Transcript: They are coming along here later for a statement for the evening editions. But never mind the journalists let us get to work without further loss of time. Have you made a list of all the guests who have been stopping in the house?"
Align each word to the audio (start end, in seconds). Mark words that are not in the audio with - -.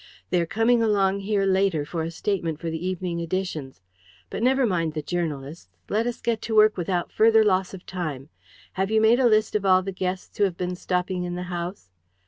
They 0.31 0.41
are 0.41 0.47
coming 0.47 0.81
along 0.81 1.19
here 1.19 1.45
later 1.45 1.85
for 1.85 2.01
a 2.01 2.09
statement 2.09 2.59
for 2.59 2.71
the 2.71 2.83
evening 2.87 3.19
editions. 3.19 3.81
But 4.31 4.41
never 4.41 4.65
mind 4.65 4.95
the 4.95 5.03
journalists 5.03 5.69
let 5.89 6.07
us 6.07 6.21
get 6.21 6.41
to 6.41 6.55
work 6.55 6.75
without 6.75 7.11
further 7.11 7.43
loss 7.43 7.75
of 7.75 7.85
time. 7.85 8.29
Have 8.73 8.89
you 8.89 8.99
made 8.99 9.19
a 9.19 9.27
list 9.29 9.53
of 9.53 9.63
all 9.63 9.83
the 9.83 9.91
guests 9.91 10.35
who 10.39 10.45
have 10.45 10.57
been 10.57 10.75
stopping 10.75 11.23
in 11.23 11.35
the 11.35 11.43
house?" 11.53 11.91